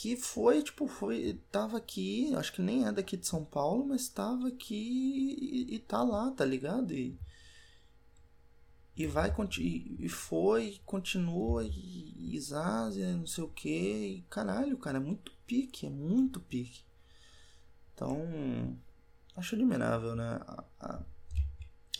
que 0.00 0.16
foi, 0.16 0.62
tipo, 0.62 0.86
foi, 0.86 1.38
tava 1.52 1.76
aqui, 1.76 2.34
acho 2.34 2.54
que 2.54 2.62
nem 2.62 2.86
é 2.86 2.92
daqui 2.92 3.18
de 3.18 3.26
São 3.26 3.44
Paulo, 3.44 3.84
mas 3.86 4.08
tava 4.08 4.48
aqui 4.48 5.36
e, 5.38 5.74
e 5.74 5.78
tá 5.78 6.02
lá, 6.02 6.30
tá 6.30 6.42
ligado? 6.42 6.94
E, 6.94 7.18
e 9.02 9.06
vai, 9.06 9.32
e 9.98 10.08
foi, 10.10 10.78
continua, 10.84 11.64
e, 11.64 12.36
e 12.36 12.40
não 13.16 13.26
sei 13.26 13.44
o 13.44 13.48
que, 13.48 14.18
e 14.18 14.24
caralho, 14.28 14.76
cara, 14.76 14.98
é 14.98 15.00
muito 15.00 15.32
pique, 15.46 15.86
é 15.86 15.90
muito 15.90 16.38
pique. 16.38 16.84
Então, 17.94 18.76
acho 19.34 19.54
admirável, 19.54 20.14
né, 20.14 20.38
a, 20.46 20.64
a, 20.80 21.02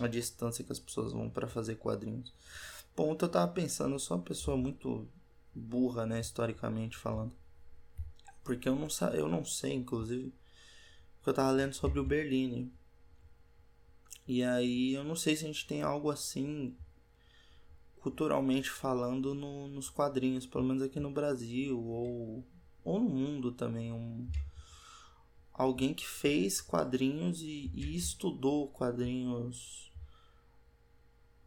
a 0.00 0.06
distância 0.08 0.62
que 0.62 0.72
as 0.72 0.78
pessoas 0.78 1.12
vão 1.12 1.30
para 1.30 1.48
fazer 1.48 1.76
quadrinhos. 1.76 2.34
Ponto, 2.94 3.24
eu 3.24 3.30
tava 3.30 3.50
pensando, 3.50 3.94
eu 3.94 3.98
sou 3.98 4.18
uma 4.18 4.22
pessoa 4.22 4.58
muito 4.58 5.08
burra, 5.54 6.04
né, 6.04 6.20
historicamente 6.20 6.98
falando. 6.98 7.32
Porque 8.44 8.68
eu 8.68 8.76
não, 8.76 8.88
eu 9.14 9.26
não 9.26 9.42
sei, 9.42 9.72
inclusive, 9.72 10.34
porque 11.16 11.30
eu 11.30 11.34
tava 11.34 11.50
lendo 11.50 11.72
sobre 11.72 11.98
o 11.98 12.04
Berlim. 12.04 12.70
E 14.28 14.42
aí 14.44 14.92
eu 14.92 15.02
não 15.02 15.16
sei 15.16 15.34
se 15.34 15.44
a 15.44 15.46
gente 15.46 15.66
tem 15.66 15.80
algo 15.80 16.10
assim, 16.10 16.76
culturalmente 18.00 18.70
falando, 18.70 19.34
no, 19.34 19.68
nos 19.68 19.90
quadrinhos, 19.90 20.46
pelo 20.46 20.64
menos 20.64 20.82
aqui 20.82 20.98
no 20.98 21.10
Brasil, 21.10 21.78
ou, 21.78 22.44
ou 22.82 23.00
no 23.00 23.08
mundo 23.08 23.52
também. 23.52 23.92
Um, 23.92 24.28
alguém 25.52 25.92
que 25.92 26.06
fez 26.06 26.60
quadrinhos 26.60 27.42
e, 27.42 27.70
e 27.74 27.94
estudou 27.96 28.68
quadrinhos 28.68 29.90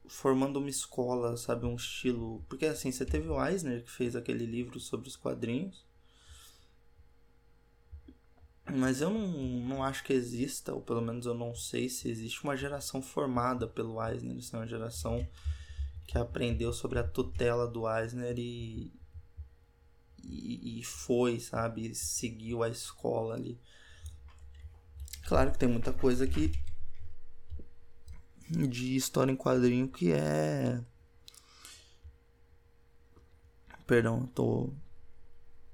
formando 0.08 0.60
uma 0.60 0.70
escola, 0.70 1.36
sabe, 1.38 1.66
um 1.66 1.76
estilo. 1.76 2.46
Porque 2.48 2.66
assim, 2.66 2.92
você 2.92 3.06
teve 3.06 3.28
o 3.28 3.44
Eisner 3.44 3.84
que 3.84 3.90
fez 3.90 4.16
aquele 4.16 4.46
livro 4.46 4.80
sobre 4.80 5.08
os 5.08 5.16
quadrinhos. 5.16 5.84
Mas 8.72 9.02
eu 9.02 9.10
não, 9.10 9.28
não 9.28 9.84
acho 9.84 10.04
que 10.04 10.14
exista, 10.14 10.74
ou 10.74 10.82
pelo 10.82 11.02
menos 11.02 11.26
eu 11.26 11.34
não 11.34 11.54
sei 11.54 11.90
se 11.90 12.10
existe 12.10 12.44
uma 12.44 12.56
geração 12.56 13.02
formada 13.02 13.68
pelo 13.68 14.02
Eisner. 14.04 14.38
Isso 14.38 14.56
é 14.56 14.60
uma 14.60 14.68
geração 14.68 15.28
que 16.06 16.18
aprendeu 16.18 16.74
sobre 16.74 17.00
a 17.00 17.04
tutela 17.04 17.68
do 17.68 17.90
Eisner 17.90 18.38
e, 18.38 18.92
e, 20.24 20.80
e 20.80 20.84
foi, 20.84 21.40
sabe? 21.40 21.94
Seguiu 21.96 22.64
a 22.64 22.70
escola 22.70 23.36
ali. 23.36 23.60
Claro 25.26 25.52
que 25.52 25.58
tem 25.58 25.70
muita 25.70 25.94
coisa 25.94 26.28
que 26.28 26.52
de 28.50 28.96
história 28.96 29.32
em 29.32 29.36
quadrinho 29.36 29.88
que 29.88 30.12
é. 30.12 30.84
Perdão, 33.88 34.26
tô. 34.28 34.74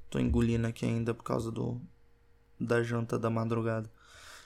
tô 0.09 0.19
engolindo 0.19 0.67
aqui 0.67 0.85
ainda 0.85 1.13
por 1.13 1.23
causa 1.23 1.51
do, 1.51 1.81
da 2.59 2.81
janta 2.83 3.17
da 3.17 3.29
madrugada. 3.29 3.91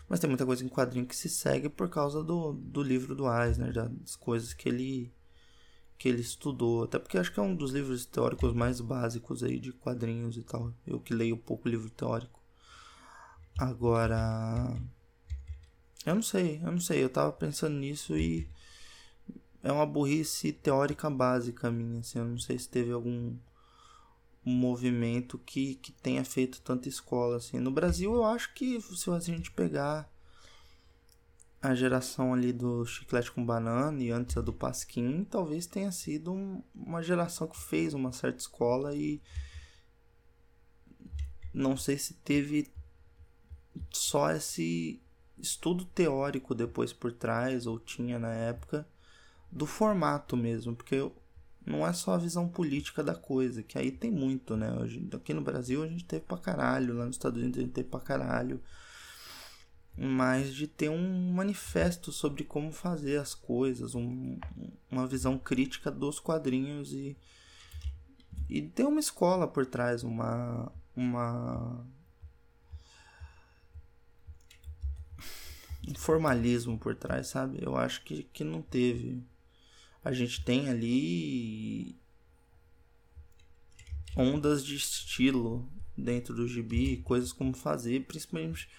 Mas 0.07 0.19
tem 0.19 0.29
muita 0.29 0.45
coisa 0.45 0.63
em 0.63 0.69
quadrinho 0.69 1.05
que 1.05 1.15
se 1.15 1.29
segue 1.29 1.69
por 1.69 1.89
causa 1.89 2.23
do, 2.23 2.53
do 2.53 2.83
livro 2.83 3.15
do 3.15 3.25
Eisner, 3.31 3.73
das 3.73 4.15
coisas 4.15 4.53
que 4.53 4.67
ele 4.67 5.13
que 6.03 6.09
ele 6.09 6.19
estudou. 6.19 6.83
Até 6.83 6.99
porque 6.99 7.17
acho 7.17 7.31
que 7.31 7.39
é 7.39 7.43
um 7.43 7.55
dos 7.55 7.71
livros 7.71 8.05
teóricos 8.05 8.53
mais 8.53 8.81
básicos 8.81 9.41
aí 9.41 9.57
de 9.57 9.71
quadrinhos 9.71 10.35
e 10.35 10.43
tal. 10.43 10.73
Eu 10.85 10.99
que 10.99 11.13
leio 11.13 11.37
pouco 11.37 11.69
livro 11.69 11.89
teórico. 11.89 12.41
Agora. 13.57 14.75
Eu 16.05 16.15
não 16.15 16.21
sei, 16.21 16.59
eu 16.61 16.73
não 16.73 16.81
sei. 16.81 17.01
Eu 17.01 17.09
tava 17.09 17.31
pensando 17.31 17.77
nisso 17.77 18.17
e. 18.17 18.49
É 19.63 19.71
uma 19.71 19.85
burrice 19.85 20.51
teórica 20.51 21.09
básica 21.09 21.71
minha, 21.71 22.01
assim. 22.01 22.19
Eu 22.19 22.25
não 22.25 22.37
sei 22.37 22.59
se 22.59 22.67
teve 22.67 22.91
algum 22.91 23.33
um 24.45 24.51
movimento 24.53 25.37
que, 25.37 25.75
que 25.75 25.93
tenha 25.93 26.25
feito 26.25 26.59
tanta 26.59 26.89
escola 26.89 27.37
assim. 27.37 27.61
No 27.61 27.71
Brasil, 27.71 28.13
eu 28.13 28.25
acho 28.25 28.53
que 28.53 28.81
se 28.81 29.09
a 29.09 29.19
gente 29.19 29.49
pegar 29.51 30.12
a 31.63 31.73
geração 31.73 32.33
ali 32.33 32.51
do 32.51 32.85
chiclete 32.85 33.31
com 33.31 33.45
banana 33.45 34.03
e 34.03 34.11
antes 34.11 34.35
a 34.35 34.41
do 34.41 34.51
pasquim, 34.51 35.23
talvez 35.23 35.65
tenha 35.65 35.93
sido 35.93 36.33
um, 36.33 36.61
uma 36.75 37.01
geração 37.01 37.47
que 37.47 37.57
fez 37.57 37.93
uma 37.93 38.11
certa 38.11 38.39
escola 38.39 38.93
e 38.93 39.21
não 41.53 41.77
sei 41.77 41.97
se 41.97 42.15
teve 42.15 42.69
só 43.91 44.31
esse 44.31 45.01
estudo 45.37 45.85
teórico 45.85 46.53
depois 46.53 46.91
por 46.91 47.13
trás 47.13 47.65
ou 47.65 47.79
tinha 47.79 48.19
na 48.19 48.33
época 48.33 48.85
do 49.49 49.65
formato 49.65 50.35
mesmo, 50.35 50.75
porque 50.75 51.09
não 51.65 51.87
é 51.87 51.93
só 51.93 52.15
a 52.15 52.17
visão 52.17 52.45
política 52.45 53.01
da 53.01 53.15
coisa, 53.15 53.63
que 53.63 53.77
aí 53.77 53.89
tem 53.89 54.11
muito, 54.11 54.57
né? 54.57 54.67
Aqui 55.13 55.33
no 55.33 55.41
Brasil 55.41 55.81
a 55.81 55.87
gente 55.87 56.03
teve 56.03 56.25
pra 56.25 56.37
caralho, 56.37 56.93
lá 56.93 57.05
nos 57.05 57.15
Estados 57.15 57.39
Unidos 57.39 57.57
a 57.57 57.61
gente 57.61 57.71
teve 57.71 57.87
pra 57.87 58.01
caralho. 58.01 58.61
Mas 59.95 60.53
de 60.53 60.67
ter 60.67 60.89
um 60.89 61.31
manifesto 61.31 62.11
sobre 62.11 62.43
como 62.43 62.71
fazer 62.71 63.17
as 63.17 63.35
coisas, 63.35 63.93
um, 63.93 64.39
uma 64.89 65.05
visão 65.05 65.37
crítica 65.37 65.91
dos 65.91 66.19
quadrinhos 66.19 66.91
e, 66.93 67.15
e 68.49 68.61
ter 68.61 68.85
uma 68.85 68.99
escola 68.99 69.47
por 69.47 69.65
trás, 69.65 70.03
uma. 70.03 70.71
uma 70.95 71.85
um 75.87 75.95
formalismo 75.95 76.79
por 76.79 76.95
trás, 76.95 77.27
sabe? 77.27 77.59
Eu 77.61 77.75
acho 77.75 78.03
que, 78.03 78.23
que 78.23 78.43
não 78.43 78.61
teve 78.61 79.21
a 80.03 80.11
gente 80.11 80.43
tem 80.43 80.69
ali 80.69 81.95
ondas 84.15 84.65
de 84.65 84.75
estilo 84.75 85.67
dentro 85.97 86.35
do 86.35 86.47
gibi, 86.47 86.97
coisas 86.97 87.31
como 87.31 87.53
fazer, 87.53 88.05
principalmente 88.05 88.69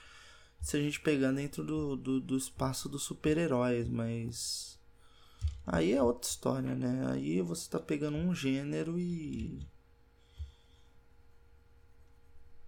se 0.64 0.78
a 0.78 0.80
gente 0.80 0.98
pegar 0.98 1.30
dentro 1.30 1.62
do, 1.62 1.94
do, 1.94 2.20
do 2.22 2.36
espaço 2.38 2.88
dos 2.88 3.02
super-heróis, 3.02 3.86
mas 3.86 4.78
aí 5.66 5.92
é 5.92 6.02
outra 6.02 6.26
história, 6.26 6.74
né? 6.74 7.06
Aí 7.12 7.42
você 7.42 7.68
tá 7.70 7.78
pegando 7.78 8.16
um 8.16 8.34
gênero 8.34 8.98
e 8.98 9.60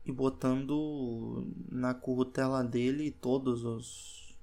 e 0.04 0.12
botando 0.12 1.50
na 1.70 1.94
currutela 1.94 2.62
dele 2.62 3.10
todos 3.10 3.64
os 3.64 4.36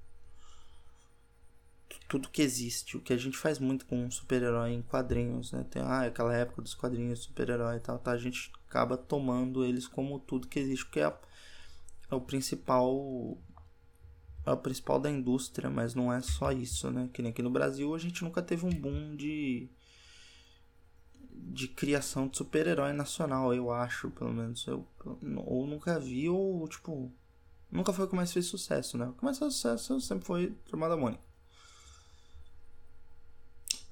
tudo 2.08 2.28
que 2.28 2.42
existe, 2.42 2.96
o 2.96 3.00
que 3.00 3.12
a 3.12 3.16
gente 3.16 3.38
faz 3.38 3.60
muito 3.60 3.86
com 3.86 4.04
um 4.04 4.10
super-herói 4.10 4.72
em 4.72 4.82
quadrinhos, 4.82 5.52
né? 5.52 5.64
Tem 5.70 5.80
ah, 5.80 6.02
aquela 6.02 6.34
época 6.34 6.60
dos 6.60 6.74
quadrinhos 6.74 7.20
super-herói 7.20 7.76
e 7.76 7.80
tal, 7.80 8.00
tá? 8.00 8.10
A 8.10 8.18
gente 8.18 8.50
acaba 8.68 8.96
tomando 8.96 9.64
eles 9.64 9.86
como 9.86 10.18
tudo 10.18 10.48
que 10.48 10.58
existe, 10.58 10.84
porque 10.84 11.00
é, 11.00 11.16
é 12.14 12.16
o 12.16 12.20
principal 12.20 13.36
é 14.46 14.52
o 14.52 14.56
principal 14.56 15.00
da 15.00 15.10
indústria, 15.10 15.70
mas 15.70 15.94
não 15.94 16.12
é 16.12 16.20
só 16.20 16.52
isso, 16.52 16.90
né? 16.90 17.08
Que 17.12 17.22
nem 17.22 17.32
aqui 17.32 17.42
no 17.42 17.50
Brasil 17.50 17.94
a 17.94 17.98
gente 17.98 18.22
nunca 18.22 18.42
teve 18.42 18.66
um 18.66 18.70
boom 18.70 19.16
de 19.16 19.68
de 21.46 21.68
criação 21.68 22.26
de 22.26 22.36
super-herói 22.38 22.92
nacional, 22.92 23.52
eu 23.52 23.70
acho, 23.70 24.10
pelo 24.10 24.32
menos 24.32 24.66
eu 24.66 24.86
ou 25.46 25.66
nunca 25.66 25.98
vi 26.00 26.28
ou 26.28 26.66
tipo 26.68 27.12
nunca 27.70 27.92
foi 27.92 28.04
o 28.04 28.08
que 28.08 28.16
mais 28.16 28.32
fez 28.32 28.46
sucesso, 28.46 28.96
né? 28.96 29.06
O 29.06 29.12
que 29.12 29.24
mais 29.24 29.38
fez 29.38 29.54
sucesso 29.54 30.00
sempre 30.00 30.24
foi 30.26 30.50
Turma 30.66 30.94
Mônica. 30.96 31.33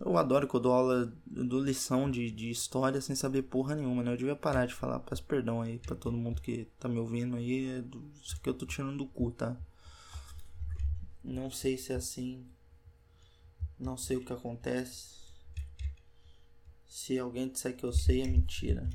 Eu 0.05 0.19
adoro 0.19 0.49
que 0.49 0.57
eu 0.57 0.61
dou 0.61 0.73
aula, 0.73 1.13
eu 1.33 1.45
dou 1.45 1.63
lição 1.63 2.11
de, 2.11 2.29
de 2.29 2.51
história 2.51 3.01
sem 3.01 3.15
saber 3.15 3.43
porra 3.43 3.77
nenhuma, 3.77 4.03
né? 4.03 4.13
Eu 4.13 4.17
devia 4.17 4.35
parar 4.35 4.67
de 4.67 4.75
falar. 4.75 4.99
Peço 4.99 5.23
perdão 5.23 5.63
aí 5.63 5.79
pra 5.79 5.95
todo 5.95 6.17
mundo 6.17 6.43
que 6.43 6.65
tá 6.81 6.89
me 6.89 6.99
ouvindo 6.99 7.37
aí. 7.37 7.69
É 7.69 7.85
isso 8.21 8.35
aqui 8.35 8.49
eu 8.49 8.55
tô 8.55 8.67
tirando 8.67 8.99
do 8.99 9.07
cu, 9.07 9.31
tá? 9.31 9.57
Não 11.23 11.53
sei 11.53 11.79
se 11.79 11.93
é 11.93 11.97
assim. 11.97 12.45
Não 13.79 13.97
sei 13.97 14.17
o 14.17 14.25
que 14.25 14.33
acontece. 14.33 15.23
Se 16.89 17.17
alguém 17.17 17.49
disser 17.49 17.77
que 17.77 17.85
eu 17.85 17.93
sei, 17.93 18.23
é 18.23 18.27
mentira. 18.27 18.91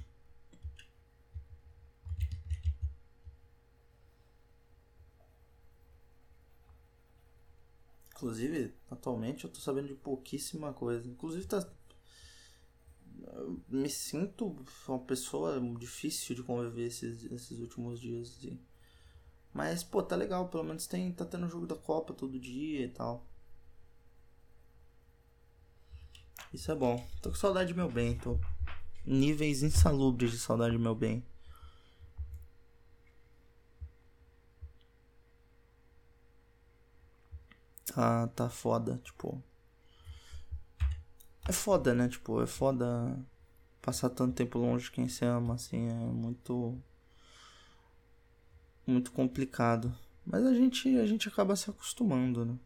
Inclusive, 8.17 8.73
atualmente 8.89 9.45
eu 9.45 9.51
tô 9.51 9.59
sabendo 9.59 9.89
de 9.89 9.93
pouquíssima 9.93 10.73
coisa. 10.73 11.07
Inclusive 11.07 11.45
tá. 11.45 11.63
eu 13.27 13.61
me 13.69 13.87
sinto 13.91 14.55
uma 14.87 14.99
pessoa 14.99 15.61
difícil 15.77 16.35
de 16.35 16.41
conviver 16.41 16.87
esses, 16.87 17.23
esses 17.31 17.59
últimos 17.59 17.99
dias. 17.99 18.29
Assim. 18.29 18.59
Mas, 19.53 19.83
pô, 19.83 20.01
tá 20.01 20.15
legal. 20.15 20.49
Pelo 20.49 20.63
menos 20.63 20.87
tem, 20.87 21.11
tá 21.11 21.25
tendo 21.25 21.47
jogo 21.47 21.67
da 21.67 21.75
Copa 21.75 22.11
todo 22.11 22.39
dia 22.39 22.85
e 22.85 22.89
tal. 22.89 23.23
Isso 26.51 26.71
é 26.71 26.75
bom. 26.75 27.07
Tô 27.21 27.29
com 27.29 27.35
saudade 27.35 27.71
meu 27.75 27.91
bem. 27.91 28.17
Tô 28.17 28.39
níveis 29.05 29.61
insalubres 29.61 30.31
de 30.31 30.39
saudade 30.39 30.75
meu 30.75 30.95
bem. 30.95 31.23
Tá, 37.93 38.27
tá 38.27 38.49
foda, 38.49 38.99
tipo. 39.03 39.41
É 41.47 41.51
foda, 41.51 41.93
né? 41.93 42.07
Tipo, 42.09 42.41
é 42.41 42.47
foda 42.47 43.17
passar 43.81 44.09
tanto 44.09 44.35
tempo 44.35 44.59
longe 44.59 44.85
de 44.85 44.91
quem 44.91 45.07
se 45.07 45.23
ama, 45.25 45.55
assim, 45.55 45.87
é 45.89 45.93
muito. 45.93 46.77
Muito 48.85 49.11
complicado. 49.11 49.93
Mas 50.25 50.45
a 50.45 50.53
gente, 50.53 50.97
a 50.97 51.05
gente 51.05 51.27
acaba 51.27 51.55
se 51.55 51.69
acostumando, 51.69 52.45
né? 52.45 52.57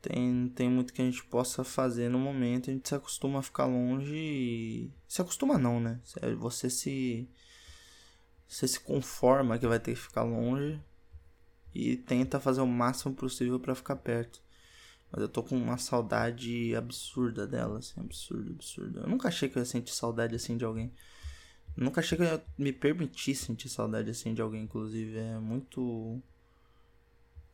Tem, 0.00 0.48
tem 0.50 0.70
muito 0.70 0.92
que 0.92 1.02
a 1.02 1.04
gente 1.04 1.24
possa 1.24 1.64
fazer 1.64 2.08
no 2.08 2.18
momento. 2.18 2.70
A 2.70 2.72
gente 2.72 2.88
se 2.88 2.94
acostuma 2.94 3.40
a 3.40 3.42
ficar 3.42 3.66
longe 3.66 4.14
e. 4.14 4.90
Se 5.08 5.20
acostuma 5.20 5.58
não, 5.58 5.80
né? 5.80 6.00
Você 6.38 6.70
se. 6.70 7.28
Você 8.48 8.68
se 8.68 8.80
conforma 8.80 9.58
que 9.58 9.66
vai 9.66 9.78
ter 9.78 9.94
que 9.94 10.00
ficar 10.00 10.22
longe 10.22 10.80
e 11.74 11.96
tenta 11.96 12.40
fazer 12.40 12.60
o 12.60 12.66
máximo 12.66 13.14
possível 13.14 13.58
para 13.58 13.74
ficar 13.74 13.96
perto. 13.96 14.40
Mas 15.10 15.22
eu 15.22 15.28
tô 15.28 15.42
com 15.42 15.56
uma 15.56 15.78
saudade 15.78 16.74
absurda 16.74 17.46
dela, 17.46 17.78
assim, 17.78 18.00
absurda, 18.00 18.50
absurda. 18.50 19.00
Eu 19.00 19.08
nunca 19.08 19.28
achei 19.28 19.48
que 19.48 19.56
eu 19.56 19.60
ia 19.60 19.66
sentir 19.66 19.92
saudade 19.92 20.34
assim 20.34 20.56
de 20.56 20.64
alguém. 20.64 20.92
Eu 21.76 21.84
nunca 21.84 22.00
achei 22.00 22.16
que 22.16 22.24
eu 22.24 22.28
ia 22.28 22.44
me 22.56 22.72
permitir 22.72 23.34
sentir 23.34 23.68
saudade 23.68 24.10
assim 24.10 24.32
de 24.32 24.40
alguém, 24.40 24.62
inclusive. 24.62 25.16
É 25.16 25.38
muito. 25.38 26.20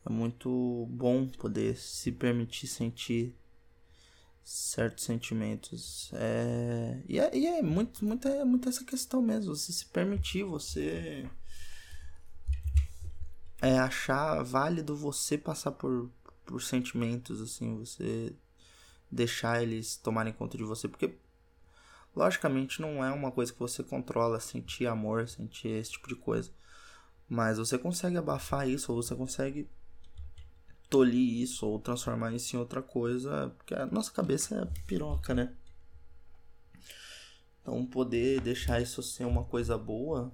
É 0.05 0.11
muito 0.11 0.87
bom 0.91 1.29
poder 1.29 1.77
se 1.77 2.11
permitir 2.11 2.67
sentir 2.67 3.37
certos 4.45 5.05
sentimentos. 5.05 6.11
É... 6.15 7.03
E, 7.09 7.19
é, 7.19 7.37
e 7.37 7.47
é 7.47 7.63
muito, 7.63 8.05
muito, 8.05 8.29
é 8.29 8.45
muito 8.45 8.69
essa 8.69 8.85
questão 8.85 9.23
mesmo. 9.23 9.55
Você 9.55 9.73
se 9.73 9.87
permitir, 9.87 10.45
você 10.45 11.29
é 13.61 13.79
achar 13.79 14.43
válido 14.43 14.97
você 14.97 15.39
passar 15.39 15.71
por, 15.71 16.11
por 16.45 16.61
sentimentos, 16.61 17.41
assim, 17.41 17.79
você 17.79 18.35
deixar 19.11 19.63
eles 19.63 19.97
tomarem 19.97 20.33
conta 20.33 20.57
de 20.57 20.65
você, 20.65 20.89
porque 20.89 21.15
logicamente 22.17 22.81
não 22.81 23.05
é 23.05 23.13
uma 23.13 23.31
coisa 23.31 23.53
que 23.53 23.59
você 23.61 23.83
controla, 23.83 24.41
sentir 24.41 24.87
amor, 24.87 25.29
sentir 25.29 25.69
esse 25.69 25.93
tipo 25.93 26.09
de 26.09 26.17
coisa. 26.17 26.51
Mas 27.29 27.59
você 27.59 27.79
consegue 27.79 28.17
abafar 28.17 28.69
isso, 28.69 28.93
ou 28.93 29.03
você 29.03 29.15
consegue 29.15 29.69
tolir 30.93 31.41
isso, 31.41 31.67
ou 31.67 31.79
transformar 31.79 32.35
isso 32.35 32.55
em 32.55 32.59
outra 32.59 32.83
coisa, 32.83 33.49
porque 33.57 33.75
a 33.75 33.87
nossa 33.87 34.13
cabeça 34.13 34.55
é 34.55 34.87
piroca, 34.87 35.33
né? 35.33 35.57
Então 37.63 37.87
poder 37.87 38.43
deixar 38.43 38.79
isso 38.79 39.03
ser 39.03 39.25
uma 39.25 39.43
coisa 39.43 39.79
boa 39.79 40.31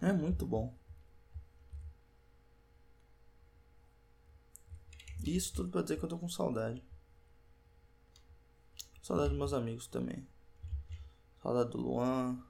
é 0.00 0.12
muito 0.12 0.44
bom. 0.44 0.74
Isso 5.24 5.54
tudo 5.54 5.70
pra 5.70 5.82
dizer 5.82 5.96
que 5.96 6.04
eu 6.04 6.08
tô 6.08 6.18
com 6.18 6.28
saudade. 6.28 6.82
Saudade 9.00 9.28
dos 9.28 9.38
meus 9.38 9.52
amigos 9.52 9.86
também. 9.86 10.26
Saudade 11.40 11.70
do 11.70 11.78
Luan. 11.78 12.42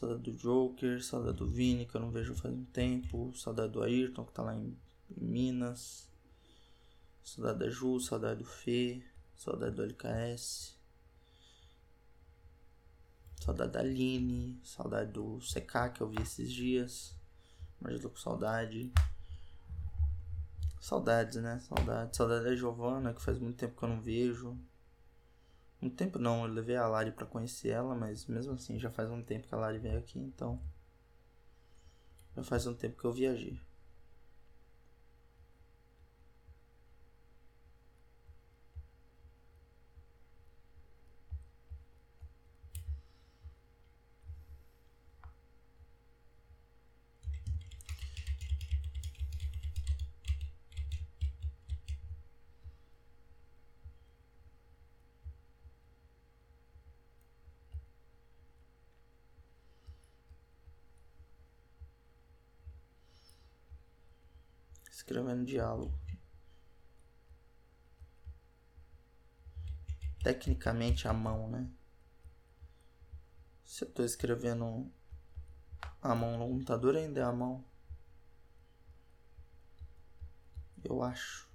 Saudade 0.00 0.22
do 0.22 0.32
Joker. 0.32 1.04
Saudade 1.04 1.36
do 1.36 1.46
Vini, 1.46 1.84
que 1.84 1.94
eu 1.94 2.00
não 2.00 2.10
vejo 2.10 2.34
faz 2.34 2.54
um 2.54 2.64
tempo. 2.64 3.36
Saudade 3.36 3.70
do 3.70 3.82
Ayrton, 3.82 4.24
que 4.24 4.32
tá 4.32 4.42
lá 4.42 4.56
em, 4.56 4.74
em 5.10 5.24
Minas. 5.24 6.08
Saudade 7.22 7.58
da 7.58 7.68
Ju. 7.68 8.00
Saudade 8.00 8.38
do 8.38 8.46
Fê. 8.46 9.02
Saudade 9.36 9.76
do 9.76 9.82
LKS. 9.82 10.74
Saudade 13.44 13.72
da 13.72 13.80
Aline, 13.80 14.58
saudade 14.62 15.12
do 15.12 15.38
CK 15.38 15.94
que 15.94 16.00
eu 16.02 16.08
vi 16.08 16.22
esses 16.22 16.50
dias. 16.50 17.14
Mas 17.78 17.92
eu 17.94 18.00
tô 18.00 18.10
com 18.10 18.16
saudade. 18.16 18.90
Saudades, 20.80 21.42
né? 21.42 21.58
Saudade. 21.60 22.16
Saudade 22.16 22.44
da 22.44 22.56
Giovana, 22.56 23.12
que 23.12 23.20
faz 23.20 23.38
muito 23.38 23.58
tempo 23.58 23.78
que 23.78 23.84
eu 23.84 23.88
não 23.88 24.00
vejo. 24.00 24.58
Muito 25.80 25.96
tempo 25.96 26.18
não, 26.18 26.44
eu 26.44 26.52
levei 26.52 26.76
a 26.76 26.86
Lari 26.86 27.10
para 27.10 27.26
conhecer 27.26 27.70
ela, 27.70 27.94
mas 27.94 28.26
mesmo 28.26 28.52
assim 28.52 28.78
já 28.78 28.90
faz 28.90 29.10
um 29.10 29.22
tempo 29.22 29.48
que 29.48 29.54
a 29.54 29.58
Lari 29.58 29.78
veio 29.78 29.98
aqui, 29.98 30.18
então. 30.18 30.60
Já 32.36 32.42
faz 32.42 32.66
um 32.66 32.74
tempo 32.74 32.98
que 32.98 33.04
eu 33.04 33.12
viajei. 33.12 33.58
Escrevendo 65.10 65.44
diálogo. 65.44 65.92
Tecnicamente 70.22 71.08
a 71.08 71.12
mão, 71.12 71.50
né? 71.50 71.68
Se 73.64 73.82
eu 73.82 73.88
estou 73.88 74.04
escrevendo 74.04 74.88
a 76.00 76.14
mão 76.14 76.38
no 76.38 76.46
computador, 76.46 76.94
ainda 76.94 77.20
é 77.20 77.24
a 77.24 77.32
mão. 77.32 77.64
Eu 80.84 81.02
acho. 81.02 81.49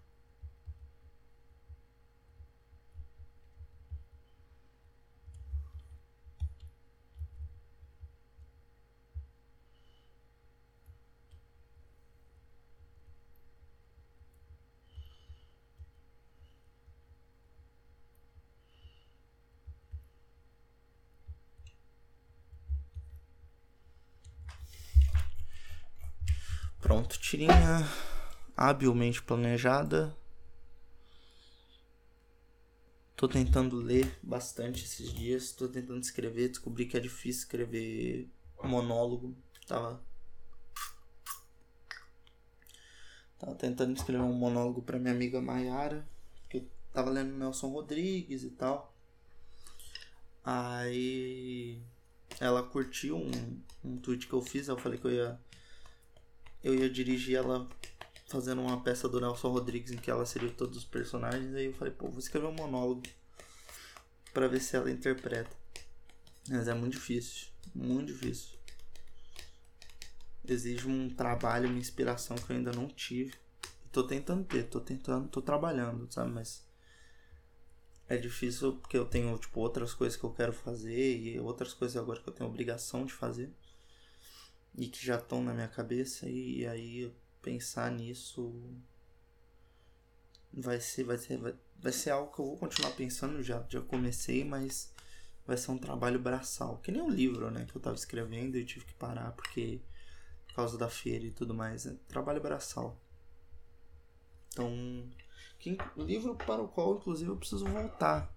Pronto, 26.96 27.20
tirinha 27.20 27.86
habilmente 28.56 29.22
planejada. 29.22 30.16
Tô 33.18 33.28
tentando 33.28 33.76
ler 33.76 34.18
bastante 34.24 34.86
esses 34.86 35.14
dias, 35.14 35.52
tô 35.52 35.68
tentando 35.68 36.00
escrever, 36.00 36.48
descobri 36.48 36.86
que 36.86 36.96
é 36.96 37.02
difícil 37.02 37.42
escrever 37.42 38.30
monólogo. 38.64 39.36
Tava 39.68 40.02
Tava 43.38 43.56
tentando 43.56 43.98
escrever 43.98 44.24
um 44.24 44.32
monólogo 44.32 44.82
para 44.82 44.98
minha 44.98 45.14
amiga 45.14 45.42
Maiara, 45.42 46.08
que 46.50 46.66
tava 46.94 47.10
lendo 47.10 47.36
Nelson 47.36 47.72
Rodrigues 47.72 48.44
e 48.44 48.52
tal. 48.52 48.96
Aí 50.46 51.82
ela 52.40 52.64
curtiu 52.64 53.18
um, 53.18 53.62
um 53.84 53.98
tweet 53.98 54.28
que 54.28 54.34
eu 54.34 54.42
fiz, 54.42 54.70
eu 54.70 54.78
falei 54.78 54.98
que 54.98 55.08
eu 55.08 55.12
ia 55.12 55.46
eu 56.66 56.74
ia 56.74 56.90
dirigir 56.90 57.36
ela 57.36 57.70
fazendo 58.28 58.60
uma 58.60 58.82
peça 58.82 59.08
do 59.08 59.22
Nelson 59.22 59.50
Rodrigues 59.50 59.92
em 59.92 59.98
que 59.98 60.10
ela 60.10 60.26
seria 60.26 60.50
todos 60.50 60.76
os 60.80 60.84
personagens. 60.84 61.54
Aí 61.54 61.66
eu 61.66 61.74
falei, 61.74 61.94
pô, 61.94 62.10
vou 62.10 62.18
escrever 62.18 62.48
um 62.48 62.54
monólogo 62.54 63.04
para 64.34 64.48
ver 64.48 64.60
se 64.60 64.76
ela 64.76 64.90
interpreta. 64.90 65.56
Mas 66.50 66.68
é 66.68 66.74
muito 66.74 66.94
difícil, 66.94 67.50
muito 67.74 68.12
difícil. 68.12 68.58
Exige 70.48 70.88
um 70.88 71.08
trabalho, 71.08 71.70
uma 71.70 71.78
inspiração 71.78 72.36
que 72.36 72.52
eu 72.52 72.56
ainda 72.56 72.72
não 72.72 72.88
tive. 72.88 73.36
Tô 73.92 74.02
tentando 74.02 74.44
ter, 74.44 74.64
tô 74.64 74.80
tentando, 74.80 75.28
tô 75.28 75.44
trabalhando, 75.44 76.12
sabe? 76.12 76.32
Mas 76.32 76.68
é 78.10 78.18
difícil 78.18 78.74
porque 78.78 78.98
eu 78.98 79.06
tenho, 79.06 79.38
tipo, 79.38 79.60
outras 79.60 79.94
coisas 79.94 80.18
que 80.18 80.24
eu 80.24 80.32
quero 80.32 80.52
fazer 80.52 81.16
e 81.16 81.40
outras 81.40 81.76
coisas 81.76 81.96
agora 81.96 82.20
que 82.20 82.28
eu 82.28 82.34
tenho 82.34 82.50
obrigação 82.50 83.06
de 83.06 83.14
fazer 83.14 83.54
e 84.78 84.88
que 84.88 85.06
já 85.06 85.16
estão 85.16 85.42
na 85.42 85.54
minha 85.54 85.68
cabeça 85.68 86.28
e 86.28 86.66
aí 86.68 87.14
pensar 87.42 87.92
nisso 87.92 88.54
vai 90.54 90.80
ser, 90.80 91.04
vai 91.04 91.18
ser, 91.18 91.38
vai, 91.38 91.56
vai 91.80 91.92
ser 91.92 92.12
algo 92.12 92.34
que 92.34 92.40
eu 92.40 92.46
vou 92.46 92.58
continuar 92.58 92.92
pensando, 92.92 93.44
já, 93.44 93.64
já 93.70 93.82
comecei, 93.82 94.44
mas 94.44 94.94
vai 95.46 95.58
ser 95.58 95.72
um 95.72 95.78
trabalho 95.78 96.20
braçal. 96.20 96.78
Que 96.80 96.92
nem 96.92 97.02
o 97.02 97.10
livro, 97.10 97.52
né, 97.52 97.66
que 97.66 97.76
eu 97.76 97.82
tava 97.82 97.96
escrevendo 97.96 98.58
e 98.58 98.66
tive 98.66 98.86
que 98.86 98.94
parar 98.94 99.32
porque 99.34 99.82
por 100.48 100.56
causa 100.56 100.78
da 100.78 100.90
feira 100.90 101.26
e 101.26 101.32
tudo 101.32 101.54
mais. 101.54 101.86
É 101.86 101.94
trabalho 102.08 102.42
braçal. 102.42 103.00
Então, 104.50 104.72
livro 105.98 106.36
para 106.36 106.62
o 106.62 106.68
qual, 106.68 106.96
inclusive, 106.96 107.30
eu 107.30 107.36
preciso 107.36 107.66
voltar 107.66 108.34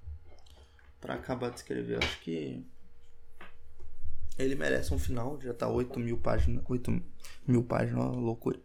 para 1.01 1.14
acabar 1.14 1.51
de 1.51 1.57
escrever. 1.57 2.03
Acho 2.03 2.20
que 2.20 2.66
ele 4.38 4.55
merece 4.55 4.94
um 4.94 4.98
final. 4.98 5.40
Já 5.40 5.53
tá 5.53 5.68
8 5.68 5.98
mil 5.98 6.18
páginas. 6.18 6.62
8 6.68 7.03
mil 7.46 7.64
páginas, 7.64 8.05
uma 8.05 8.14
loucura. 8.14 8.61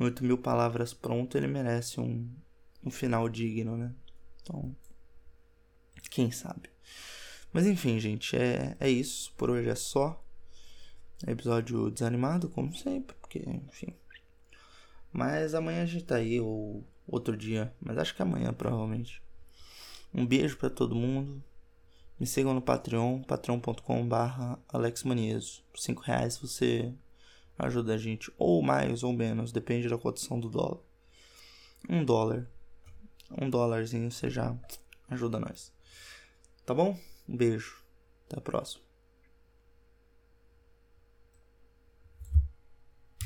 8 0.00 0.24
mil 0.24 0.38
palavras 0.38 0.94
pronto, 0.94 1.36
ele 1.36 1.46
merece 1.46 2.00
um, 2.00 2.28
um 2.84 2.90
final 2.90 3.28
digno, 3.28 3.76
né? 3.76 3.92
Então, 4.42 4.74
quem 6.10 6.30
sabe. 6.30 6.70
Mas 7.52 7.66
enfim, 7.66 7.98
gente, 7.98 8.36
é, 8.36 8.76
é 8.78 8.88
isso. 8.88 9.32
Por 9.36 9.50
hoje 9.50 9.68
é 9.68 9.74
só. 9.74 10.24
Episódio 11.26 11.90
desanimado, 11.90 12.48
como 12.48 12.74
sempre, 12.74 13.16
porque, 13.16 13.40
enfim. 13.40 13.92
Mas 15.12 15.52
amanhã 15.52 15.82
a 15.82 15.86
gente 15.86 16.04
tá 16.04 16.16
aí, 16.16 16.40
ou 16.40 16.86
outro 17.06 17.36
dia. 17.36 17.74
Mas 17.80 17.98
acho 17.98 18.14
que 18.14 18.22
amanhã, 18.22 18.52
provavelmente. 18.52 19.20
Um 20.14 20.24
beijo 20.24 20.56
para 20.56 20.70
todo 20.70 20.94
mundo. 20.94 21.42
Me 22.18 22.26
sigam 22.26 22.52
no 22.52 22.60
Patreon, 22.60 23.22
patreon.com.br 23.22 24.58
alexmanieso. 24.68 25.62
Por 25.70 25.78
5 25.78 26.02
reais 26.02 26.36
você 26.36 26.92
ajuda 27.56 27.94
a 27.94 27.98
gente, 27.98 28.32
ou 28.36 28.62
mais 28.62 29.02
ou 29.02 29.12
menos, 29.12 29.52
depende 29.52 29.88
da 29.88 29.98
cotação 29.98 30.38
do 30.40 30.48
dólar. 30.48 30.80
Um 31.88 32.04
dólar. 32.04 32.48
Um 33.40 33.48
dólarzinho 33.48 34.10
você 34.10 34.28
já 34.28 34.56
ajuda 35.08 35.38
nós. 35.38 35.72
Tá 36.66 36.74
bom? 36.74 36.98
Um 37.28 37.36
beijo. 37.36 37.84
Até 38.26 38.38
a 38.38 38.42
próxima. 38.42 38.87